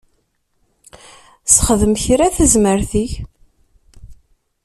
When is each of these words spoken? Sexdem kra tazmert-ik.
Sexdem 1.53 1.93
kra 2.03 2.27
tazmert-ik. 2.35 3.11